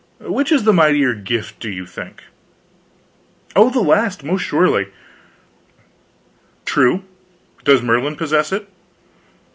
[0.19, 2.23] Which is the mightier gift, do you think?"
[3.55, 4.87] "Oh, the last, most surely!"
[6.65, 7.03] "True.
[7.65, 8.67] Does Merlin possess it?"